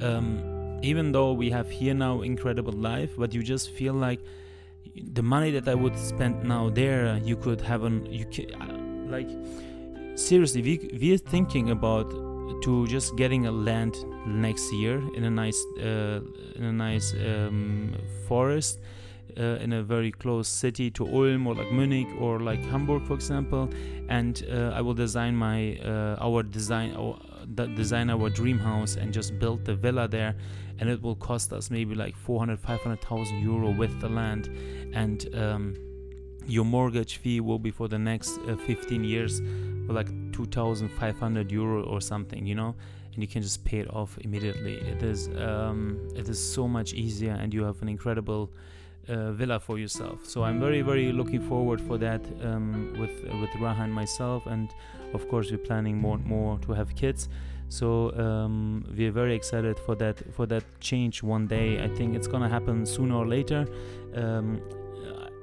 Um, 0.00 0.58
even 0.82 1.12
though 1.12 1.32
we 1.32 1.50
have 1.50 1.70
here 1.70 1.94
now 1.94 2.22
incredible 2.22 2.72
life 2.72 3.10
but 3.16 3.34
you 3.34 3.42
just 3.42 3.70
feel 3.70 3.94
like 3.94 4.20
the 5.12 5.22
money 5.22 5.50
that 5.50 5.68
I 5.68 5.74
would 5.74 5.98
spend 5.98 6.44
now 6.44 6.70
there 6.70 7.18
you 7.18 7.36
could 7.36 7.60
have 7.60 7.84
an 7.84 8.06
you 8.06 8.24
can, 8.26 8.54
uh, 8.54 9.10
like 9.10 9.28
seriously 10.16 10.62
we 10.62 10.98
we're 11.00 11.18
thinking 11.18 11.70
about 11.70 12.10
to 12.62 12.86
just 12.86 13.16
getting 13.16 13.46
a 13.46 13.52
land 13.52 13.96
next 14.26 14.72
year 14.72 15.02
in 15.14 15.24
a 15.24 15.30
nice 15.30 15.64
uh, 15.80 16.20
in 16.56 16.64
a 16.64 16.72
nice 16.72 17.14
um, 17.14 17.94
forest 18.26 18.80
uh, 19.38 19.62
in 19.62 19.72
a 19.72 19.82
very 19.82 20.10
close 20.10 20.48
city 20.48 20.90
to 20.90 21.06
Ulm 21.06 21.46
or 21.46 21.54
like 21.54 21.70
Munich 21.72 22.08
or 22.20 22.40
like 22.40 22.62
Hamburg 22.66 23.06
for 23.06 23.14
example 23.14 23.68
and 24.08 24.44
uh, 24.50 24.72
I 24.74 24.80
will 24.80 24.94
design 24.94 25.36
my 25.36 25.76
uh, 25.78 26.16
our 26.20 26.42
design 26.42 26.94
our, 26.96 27.18
design 27.76 28.10
our 28.10 28.30
dream 28.30 28.58
house 28.58 28.96
and 28.96 29.12
just 29.12 29.38
build 29.38 29.64
the 29.64 29.74
villa 29.74 30.08
there 30.08 30.34
and 30.78 30.88
it 30.88 31.02
will 31.02 31.16
cost 31.16 31.52
us 31.52 31.70
maybe 31.70 31.94
like 31.94 32.16
400 32.16 32.58
500,000 32.58 33.42
euro 33.42 33.70
with 33.70 34.00
the 34.00 34.08
land 34.08 34.48
and 34.94 35.34
um, 35.34 35.74
your 36.46 36.64
mortgage 36.64 37.16
fee 37.16 37.40
will 37.40 37.58
be 37.58 37.70
for 37.70 37.88
the 37.88 37.98
next 37.98 38.38
uh, 38.48 38.56
15 38.56 39.04
years 39.04 39.40
for 39.86 39.92
like 39.92 40.08
2500 40.32 41.50
euro 41.50 41.84
or 41.84 42.00
something 42.00 42.46
you 42.46 42.54
know 42.54 42.74
and 43.18 43.24
you 43.24 43.26
can 43.26 43.42
just 43.42 43.64
pay 43.64 43.80
it 43.80 43.92
off 43.92 44.16
immediately. 44.18 44.74
It 44.74 45.02
is 45.02 45.28
um, 45.38 45.98
it 46.14 46.28
is 46.28 46.38
so 46.38 46.68
much 46.68 46.92
easier 46.92 47.32
and 47.32 47.52
you 47.52 47.64
have 47.64 47.82
an 47.82 47.88
incredible 47.88 48.48
uh, 49.08 49.32
villa 49.32 49.58
for 49.60 49.78
yourself. 49.78 50.26
So 50.26 50.44
i'm 50.44 50.60
very 50.60 50.82
very 50.82 51.12
looking 51.12 51.40
forward 51.40 51.80
for 51.80 51.98
that 51.98 52.22
um, 52.42 52.94
with 52.98 53.22
with 53.40 53.50
raha 53.60 53.84
and 53.84 53.92
myself. 53.92 54.46
And 54.46 54.70
of 55.14 55.28
course 55.28 55.50
we're 55.50 55.58
planning 55.58 55.96
more 55.98 56.16
and 56.16 56.24
more 56.24 56.58
to 56.60 56.72
have 56.72 56.94
kids. 56.94 57.28
So 57.68 58.16
um, 58.18 58.84
we're 58.96 59.12
very 59.12 59.34
excited 59.34 59.78
for 59.78 59.94
that 59.96 60.16
for 60.34 60.46
that 60.46 60.64
change 60.80 61.22
one 61.22 61.46
day. 61.46 61.82
I 61.82 61.88
think 61.88 62.16
it's 62.16 62.26
gonna 62.26 62.48
happen 62.48 62.86
sooner 62.86 63.14
or 63.14 63.26
later. 63.26 63.66
Um, 64.14 64.60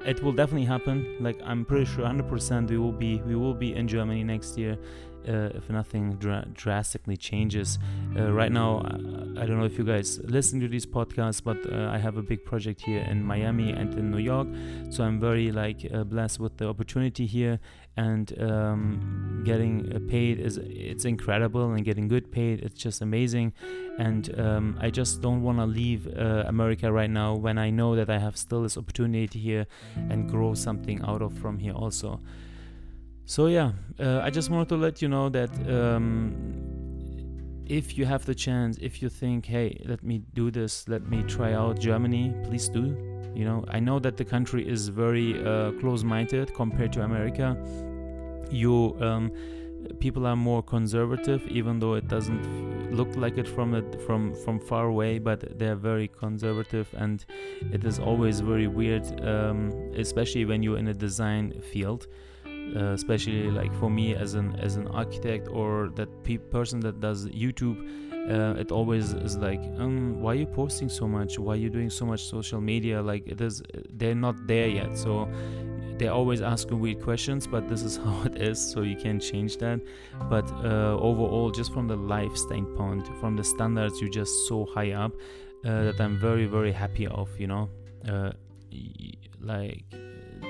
it 0.05 0.21
will 0.21 0.31
definitely 0.31 0.65
happen. 0.65 1.17
Like 1.19 1.39
I'm 1.43 1.65
pretty 1.65 1.85
sure, 1.85 2.05
100% 2.05 2.69
we 2.69 2.77
will 2.77 2.91
be 2.91 3.21
we 3.21 3.35
will 3.35 3.53
be 3.53 3.75
in 3.75 3.87
Germany 3.87 4.23
next 4.23 4.57
year. 4.57 4.77
Uh, 5.27 5.49
if 5.55 5.69
nothing 5.69 6.13
dra- 6.15 6.45
drastically 6.53 7.17
changes. 7.17 7.79
Uh, 8.17 8.31
right 8.31 8.51
now, 8.51 8.81
I 9.37 9.45
don't 9.45 9.57
know 9.57 9.65
if 9.65 9.77
you 9.77 9.83
guys 9.83 10.19
listen 10.23 10.59
to 10.59 10.67
these 10.67 10.85
podcasts, 10.85 11.43
but 11.43 11.57
uh, 11.71 11.89
I 11.91 11.97
have 11.97 12.17
a 12.17 12.21
big 12.21 12.45
project 12.45 12.81
here 12.81 13.01
in 13.01 13.23
Miami 13.23 13.71
and 13.71 13.93
in 13.95 14.11
New 14.11 14.19
York, 14.19 14.47
so 14.89 15.03
I'm 15.03 15.19
very 15.19 15.51
like 15.51 15.87
uh, 15.91 16.03
blessed 16.03 16.39
with 16.39 16.57
the 16.57 16.67
opportunity 16.67 17.25
here, 17.25 17.59
and 17.97 18.33
um, 18.39 19.41
getting 19.45 19.91
uh, 19.95 19.99
paid 20.07 20.39
is 20.39 20.57
it's 20.57 21.05
incredible, 21.05 21.73
and 21.73 21.83
getting 21.83 22.07
good 22.07 22.31
paid 22.31 22.59
it's 22.61 22.79
just 22.79 23.01
amazing, 23.01 23.53
and 23.97 24.39
um, 24.39 24.77
I 24.79 24.89
just 24.91 25.21
don't 25.21 25.41
want 25.41 25.57
to 25.57 25.65
leave 25.65 26.07
uh, 26.07 26.43
America 26.47 26.91
right 26.91 27.09
now 27.09 27.33
when 27.35 27.57
I 27.57 27.71
know 27.71 27.95
that 27.95 28.09
I 28.09 28.19
have 28.19 28.37
still 28.37 28.61
this 28.63 28.77
opportunity 28.77 29.39
here 29.39 29.65
and 29.95 30.29
grow 30.29 30.53
something 30.53 31.01
out 31.01 31.21
of 31.21 31.37
from 31.37 31.57
here 31.59 31.73
also. 31.73 32.19
So 33.27 33.47
yeah, 33.47 33.71
uh, 33.99 34.19
I 34.23 34.29
just 34.29 34.51
wanted 34.51 34.69
to 34.69 34.77
let 34.77 35.01
you 35.01 35.07
know 35.07 35.29
that 35.29 35.49
um, 35.67 36.35
if 37.65 37.97
you 37.97 38.05
have 38.05 38.23
the 38.23 38.35
chance, 38.35 38.77
if 38.79 39.01
you 39.01 39.09
think, 39.09 39.47
hey, 39.47 39.81
let 39.85 40.03
me 40.03 40.21
do 40.35 40.51
this, 40.51 40.87
let 40.87 41.09
me 41.09 41.23
try 41.23 41.53
out 41.53 41.79
Germany, 41.79 42.35
please 42.43 42.69
do. 42.69 42.95
You 43.33 43.43
know, 43.43 43.65
I 43.67 43.79
know 43.79 43.97
that 43.99 44.15
the 44.17 44.25
country 44.25 44.67
is 44.67 44.89
very 44.89 45.43
uh, 45.43 45.71
close-minded 45.71 46.53
compared 46.53 46.93
to 46.93 47.01
America. 47.01 47.57
You 48.51 48.95
um, 49.01 49.31
people 49.99 50.27
are 50.27 50.35
more 50.35 50.61
conservative, 50.61 51.47
even 51.47 51.79
though 51.79 51.95
it 51.95 52.07
doesn't 52.07 52.93
look 52.95 53.15
like 53.15 53.39
it 53.39 53.47
from 53.47 53.73
it 53.73 54.01
from 54.03 54.35
from 54.35 54.59
far 54.59 54.85
away. 54.85 55.17
But 55.17 55.57
they're 55.57 55.75
very 55.75 56.07
conservative, 56.07 56.87
and 56.95 57.25
it 57.73 57.83
is 57.83 57.97
always 57.97 58.39
very 58.39 58.67
weird, 58.67 59.19
um, 59.25 59.71
especially 59.95 60.45
when 60.45 60.61
you're 60.61 60.77
in 60.77 60.89
a 60.89 60.93
design 60.93 61.59
field 61.73 62.05
uh, 62.75 62.93
especially 62.93 63.49
like 63.51 63.73
for 63.79 63.89
me 63.89 64.15
as 64.15 64.33
an 64.33 64.55
as 64.59 64.75
an 64.75 64.87
architect 64.87 65.47
or 65.49 65.89
that 65.95 66.09
pe- 66.23 66.37
person 66.37 66.79
that 66.79 66.99
does 66.99 67.27
YouTube 67.27 67.77
uh, 68.29 68.55
it 68.57 68.71
always 68.71 69.13
is 69.13 69.37
like 69.37 69.61
um 69.77 70.19
why 70.19 70.31
are 70.31 70.35
you 70.35 70.47
posting 70.47 70.89
so 70.89 71.07
much? 71.07 71.37
Why 71.37 71.53
are 71.53 71.57
you 71.57 71.69
doing 71.69 71.89
so 71.89 72.05
much 72.05 72.23
social 72.23 72.59
media? 72.59 73.01
Like 73.01 73.27
it 73.27 73.39
is 73.39 73.61
they're 73.91 74.15
not 74.15 74.47
there 74.47 74.67
yet. 74.67 74.97
So 74.97 75.29
they 75.97 76.07
always 76.07 76.41
ask 76.41 76.69
weird 76.71 77.01
questions 77.01 77.47
but 77.47 77.69
this 77.69 77.83
is 77.83 77.97
how 78.03 78.23
it 78.25 78.41
is 78.41 78.59
so 78.59 78.81
you 78.81 78.95
can't 78.95 79.21
change 79.21 79.57
that. 79.57 79.79
But 80.29 80.49
uh, 80.51 80.97
overall 80.99 81.51
just 81.51 81.71
from 81.71 81.87
the 81.87 81.95
life 81.95 82.35
standpoint 82.35 83.07
from 83.19 83.35
the 83.35 83.43
standards 83.43 84.01
you're 84.01 84.09
just 84.09 84.47
so 84.47 84.65
high 84.65 84.91
up 84.91 85.13
uh, 85.63 85.83
that 85.85 85.99
i'm 85.99 86.17
very 86.17 86.45
very 86.45 86.71
happy 86.71 87.07
of 87.07 87.29
you 87.39 87.47
know? 87.47 87.69
Uh, 88.07 88.31
like 89.39 89.83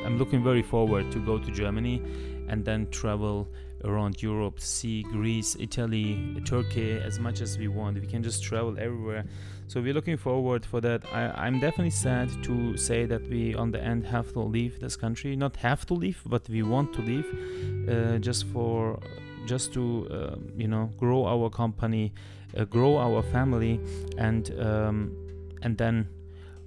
I'm 0.06 0.18
looking 0.18 0.44
very 0.44 0.64
forward 0.64 1.12
to 1.12 1.20
go 1.20 1.38
to 1.38 1.52
Germany 1.52 2.02
and 2.48 2.64
then 2.64 2.88
travel 2.92 3.48
around 3.84 4.22
Europe, 4.22 4.60
see 4.60 5.04
Greece, 5.04 5.56
Italy, 5.60 6.42
Turkey 6.46 6.94
as 6.94 7.20
much 7.20 7.42
as 7.42 7.58
we 7.58 7.68
want. 7.68 8.00
We 8.00 8.08
can 8.08 8.24
just 8.24 8.44
travel 8.44 8.78
everywhere. 8.80 9.26
So 9.68 9.82
we're 9.82 9.94
looking 9.94 10.18
forward 10.18 10.66
for 10.66 10.80
that. 10.82 11.04
I, 11.12 11.48
am 11.48 11.60
definitely 11.60 11.92
sad 11.92 12.30
to 12.44 12.78
say 12.78 13.06
that 13.06 13.28
we 13.30 13.56
on 13.56 13.72
the 13.72 13.82
end 13.82 14.06
have 14.06 14.32
to 14.34 14.40
leave 14.40 14.80
this 14.80 14.96
country. 14.96 15.36
Not 15.36 15.56
have 15.58 15.86
to 15.88 15.94
leave, 15.94 16.22
but 16.26 16.48
we 16.50 16.62
want 16.62 16.94
to 16.94 17.02
leave, 17.02 17.90
uh, 17.90 18.18
just 18.20 18.46
for 18.48 19.00
just 19.46 19.74
to 19.74 20.08
uh, 20.12 20.36
you 20.56 20.68
know 20.68 20.92
grow 20.98 21.26
our 21.26 21.50
company, 21.50 22.14
uh, 22.58 22.66
grow 22.66 22.98
our 22.98 23.24
family, 23.24 23.80
and 24.18 24.52
um, 24.60 25.16
and 25.64 25.78
then 25.78 26.08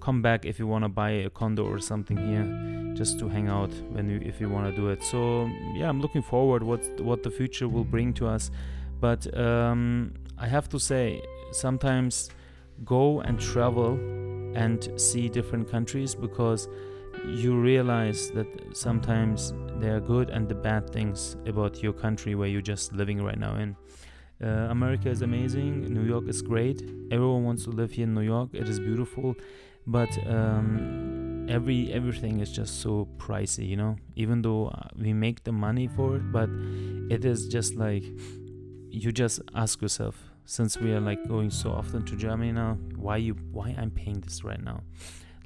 come 0.00 0.22
back 0.22 0.44
if 0.44 0.58
you 0.58 0.66
want 0.66 0.84
to 0.84 0.88
buy 0.88 1.10
a 1.10 1.30
condo 1.30 1.64
or 1.64 1.78
something 1.78 2.16
here 2.16 2.94
just 2.94 3.18
to 3.18 3.28
hang 3.28 3.48
out 3.48 3.70
when 3.90 4.08
you 4.08 4.20
if 4.24 4.40
you 4.40 4.48
want 4.48 4.66
to 4.66 4.74
do 4.80 4.88
it. 4.88 5.02
So 5.02 5.48
yeah 5.74 5.88
i'm 5.88 6.00
looking 6.00 6.22
forward 6.22 6.62
what 6.62 6.82
what 7.00 7.22
the 7.22 7.30
future 7.30 7.68
will 7.68 7.84
bring 7.84 8.12
to 8.14 8.26
us. 8.26 8.50
But 9.00 9.22
um, 9.38 10.14
i 10.38 10.46
have 10.46 10.68
to 10.70 10.78
say 10.78 11.22
sometimes 11.52 12.30
go 12.84 13.20
and 13.20 13.40
travel 13.40 13.94
and 14.54 14.88
see 14.96 15.28
different 15.28 15.70
countries 15.70 16.14
because 16.14 16.68
you 17.26 17.60
realize 17.60 18.30
that 18.30 18.46
sometimes 18.72 19.52
there 19.80 19.96
are 19.96 20.00
good 20.00 20.30
and 20.30 20.48
the 20.48 20.54
bad 20.54 20.90
things 20.90 21.36
about 21.46 21.82
your 21.82 21.92
country 21.92 22.34
where 22.34 22.48
you're 22.48 22.60
just 22.60 22.92
living 22.92 23.22
right 23.22 23.38
now 23.38 23.54
in. 23.56 23.76
Uh, 24.40 24.68
america 24.70 25.08
is 25.08 25.22
amazing. 25.22 25.92
New 25.92 26.04
york 26.04 26.28
is 26.28 26.42
great. 26.42 26.82
Everyone 27.10 27.44
wants 27.44 27.64
to 27.64 27.70
live 27.70 27.90
here 27.90 28.04
in 28.04 28.14
new 28.14 28.26
york. 28.36 28.50
It 28.52 28.68
is 28.68 28.78
beautiful 28.78 29.34
but 29.88 30.10
um, 30.28 31.46
every 31.48 31.90
everything 31.92 32.40
is 32.40 32.52
just 32.52 32.80
so 32.80 33.08
pricey 33.16 33.66
you 33.66 33.76
know? 33.76 33.96
Even 34.16 34.42
though 34.42 34.68
uh, 34.68 34.88
we 34.96 35.12
make 35.12 35.44
the 35.44 35.52
money 35.52 35.88
for 35.88 36.16
it 36.16 36.30
but 36.30 36.48
it 37.10 37.24
is 37.24 37.48
just 37.48 37.74
like 37.74 38.04
you 38.90 39.10
just 39.12 39.40
ask 39.54 39.80
yourself 39.82 40.16
since 40.44 40.78
we 40.78 40.92
are 40.92 41.00
like 41.00 41.26
going 41.28 41.50
so 41.50 41.70
often 41.70 42.02
to 42.04 42.16
germany 42.16 42.52
now 42.52 42.78
why 42.96 43.16
you 43.16 43.34
why 43.52 43.74
i'm 43.78 43.90
paying 43.90 44.20
this 44.20 44.44
right 44.44 44.62
now? 44.62 44.80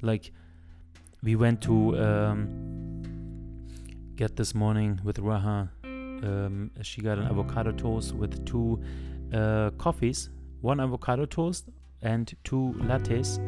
Like 0.01 0.33
we 1.23 1.37
went 1.37 1.61
to 1.61 1.97
um, 1.97 2.93
get 4.17 4.35
this 4.35 4.53
morning 4.53 4.99
with 5.03 5.17
raha 5.17 5.69
um, 5.83 6.71
she 6.81 7.01
got 7.01 7.17
an 7.17 7.25
avocado 7.25 7.71
toast 7.71 8.13
with 8.13 8.45
two 8.45 8.81
uh, 9.33 9.69
coffees 9.77 10.29
one 10.59 10.81
avocado 10.81 11.25
toast 11.25 11.69
and 12.01 12.33
two 12.43 12.75
lattes 12.79 13.39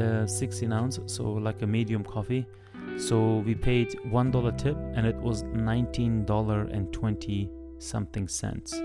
uh, 0.00 0.26
16 0.26 0.72
ounce, 0.72 0.98
so 1.06 1.24
like 1.24 1.62
a 1.62 1.66
medium 1.66 2.04
coffee. 2.04 2.46
So 2.96 3.38
we 3.38 3.54
paid 3.54 3.98
one 4.10 4.30
dollar 4.30 4.52
tip, 4.52 4.76
and 4.94 5.06
it 5.06 5.16
was 5.16 5.42
nineteen 5.42 6.24
dollar 6.24 6.62
and 6.62 6.92
twenty 6.92 7.50
something 7.78 8.28
cents. 8.28 8.80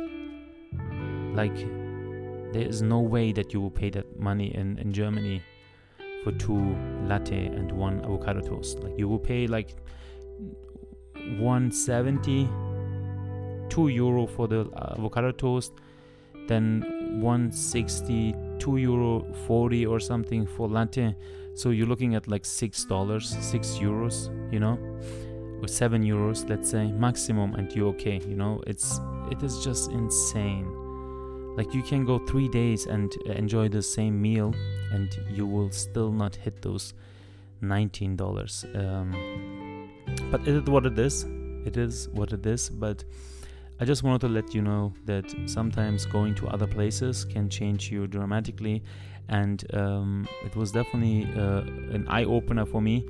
Like 1.33 1.55
there 2.53 2.67
is 2.67 2.81
no 2.81 2.99
way 2.99 3.31
that 3.33 3.53
you 3.53 3.61
will 3.61 3.71
pay 3.71 3.89
that 3.91 4.19
money 4.19 4.55
in 4.55 4.77
in 4.77 4.93
Germany 4.93 5.41
for 6.23 6.31
two 6.33 6.75
latte 7.07 7.47
and 7.47 7.71
one 7.71 8.03
avocado 8.03 8.41
toast. 8.41 8.79
Like 8.79 8.97
you 8.97 9.07
will 9.07 9.19
pay 9.19 9.47
like 9.47 9.75
170 11.39 12.47
2 13.69 13.87
euro 13.89 14.27
for 14.27 14.47
the 14.47 14.69
avocado 14.97 15.31
toast 15.31 15.73
then 16.47 16.83
160 17.21 18.35
2 18.65 18.77
euro 18.77 19.23
40 19.45 19.85
or 19.85 19.99
something 19.99 20.47
for 20.47 20.67
latte. 20.67 21.15
So 21.53 21.69
you're 21.69 21.87
looking 21.87 22.15
at 22.15 22.27
like 22.27 22.43
six 22.43 22.83
dollars 22.83 23.29
six 23.39 23.77
euros 23.77 24.29
you 24.51 24.59
know 24.59 24.77
or 25.61 25.67
seven 25.67 26.03
euros 26.03 26.49
let's 26.49 26.71
say 26.71 26.91
maximum 26.91 27.53
and 27.55 27.71
you're 27.73 27.89
okay 27.89 28.19
you 28.27 28.35
know? 28.35 28.61
It's 28.65 28.99
it 29.31 29.43
is 29.43 29.63
just 29.63 29.91
insane. 29.91 30.67
Like 31.55 31.73
you 31.75 31.83
can 31.83 32.05
go 32.05 32.17
three 32.17 32.49
days 32.49 32.87
and 32.87 33.15
enjoy 33.27 33.69
the 33.69 33.83
same 33.83 34.19
meal 34.19 34.53
and 34.91 35.09
you 35.31 35.45
will 35.45 35.71
still 35.71 36.11
not 36.11 36.35
hit 36.35 36.61
those 36.61 36.93
$19 37.61 38.75
um, 38.75 39.89
but 40.31 40.41
it 40.41 40.55
is 40.55 40.63
what 40.63 40.85
it 40.85 40.97
is. 40.97 41.23
It 41.65 41.77
is 41.77 42.09
what 42.09 42.33
it 42.33 42.45
is 42.45 42.69
but 42.69 43.03
i 43.79 43.85
just 43.85 44.03
wanted 44.03 44.21
to 44.21 44.27
let 44.27 44.53
you 44.53 44.61
know 44.61 44.93
that 45.05 45.25
sometimes 45.45 46.05
going 46.05 46.33
to 46.35 46.47
other 46.47 46.67
places 46.67 47.25
can 47.25 47.49
change 47.49 47.91
you 47.91 48.07
dramatically 48.07 48.83
and 49.29 49.65
um, 49.73 50.27
it 50.45 50.55
was 50.55 50.71
definitely 50.71 51.23
uh, 51.39 51.61
an 51.95 52.05
eye-opener 52.07 52.65
for 52.65 52.81
me 52.81 53.03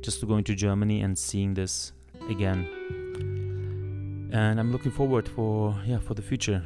just 0.00 0.20
to 0.20 0.26
go 0.26 0.36
into 0.36 0.54
germany 0.54 1.02
and 1.02 1.16
seeing 1.16 1.54
this 1.54 1.92
again. 2.28 2.68
And 4.32 4.58
i'm 4.58 4.72
looking 4.72 4.90
forward 4.90 5.28
for 5.28 5.76
yeah 5.84 5.98
for 5.98 6.14
the 6.14 6.22
future. 6.22 6.62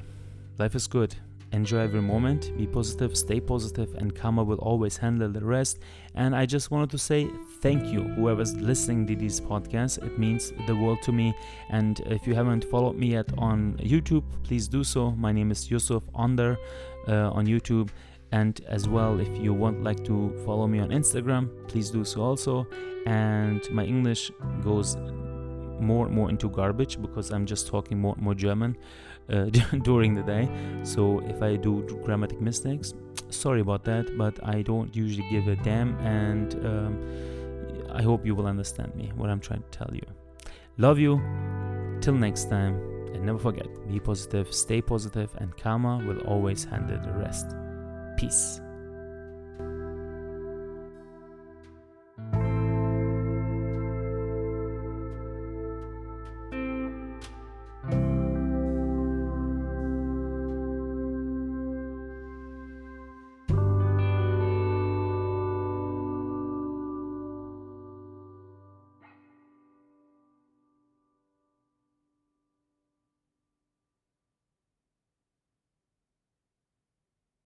Life 0.59 0.75
is 0.75 0.87
good 0.87 1.17
enjoy 1.53 1.79
every 1.79 2.03
moment 2.03 2.57
be 2.57 2.67
positive 2.67 3.17
stay 3.17 3.41
positive 3.41 3.95
and 3.95 4.15
karma 4.15 4.43
will 4.43 4.59
always 4.59 4.97
handle 4.97 5.29
the 5.29 5.45
rest. 5.45 5.79
And 6.15 6.35
i 6.35 6.47
just 6.47 6.71
wanted 6.71 6.91
to 6.91 6.99
say 6.99 7.29
thank 7.61 7.87
you 7.93 8.03
whoever's 8.03 8.55
listening 8.55 9.07
to 9.07 9.17
these 9.17 9.41
podcasts 9.41 10.03
it 10.03 10.19
means 10.19 10.53
the 10.67 10.75
world 10.75 11.03
to 11.03 11.13
me. 11.13 11.35
And 11.71 12.01
if 12.07 12.27
you 12.27 12.35
haven't 12.35 12.65
followed 12.65 12.97
me 12.97 13.13
yet 13.13 13.31
on 13.39 13.75
youtube 13.79 14.25
please 14.43 14.69
do 14.69 14.85
so. 14.85 15.13
My 15.13 15.33
name 15.33 15.51
is 15.51 15.71
yusuf 15.71 16.03
onder 16.15 16.59
uh, 17.09 17.31
on 17.31 17.47
youtube. 17.47 17.91
And 18.33 18.61
as 18.69 18.89
well 18.89 19.21
if 19.21 19.37
you 19.39 19.55
want 19.55 19.83
like 19.85 20.05
to 20.05 20.37
follow 20.45 20.67
me 20.67 20.81
on 20.81 20.91
instagram 20.91 21.49
please 21.69 21.91
do 21.91 22.05
so 22.05 22.23
also. 22.23 22.67
And 23.07 23.63
my 23.71 23.85
english 23.85 24.33
goes 24.63 24.97
more 25.81 26.07
and 26.07 26.15
more 26.15 26.31
into 26.31 26.49
garbage 26.49 27.01
because 27.01 27.31
i'm 27.31 27.47
just 27.47 27.67
talking 27.67 27.99
more 27.99 28.15
and 28.15 28.23
more 28.23 28.35
german 28.35 28.77
uh, 29.31 29.45
during 29.83 30.15
the 30.15 30.23
day. 30.23 30.49
So 30.83 31.21
if 31.21 31.43
i 31.43 31.57
do 31.57 31.83
grammatic 32.05 32.41
mistakes 32.41 32.95
sorry 33.31 33.61
about 33.61 33.85
that 33.85 34.17
but 34.17 34.39
i 34.47 34.63
don't 34.63 34.95
usually 34.95 35.27
give 35.31 35.49
a 35.49 35.57
damn 35.57 35.99
and 35.99 36.55
um, 36.65 37.91
i 37.93 38.03
hope 38.03 38.25
you 38.25 38.35
will 38.35 38.47
understand 38.47 38.95
me 38.95 39.11
what 39.17 39.29
i'm 39.31 39.41
trying 39.41 39.63
to 39.63 39.79
tell 39.79 39.91
you. 39.93 40.07
Love 40.79 40.99
you. 40.99 41.21
Till 42.01 42.15
next 42.15 42.51
time. 42.51 42.75
And 43.15 43.25
never 43.25 43.39
forget 43.39 43.67
be 43.89 43.99
positive 43.99 44.53
stay 44.53 44.83
positive 44.83 45.31
and 45.39 45.57
karma 45.57 46.05
will 46.07 46.21
always 46.27 46.65
handle 46.65 46.99
the 47.01 47.13
rest. 47.13 47.47
Peace 48.19 48.61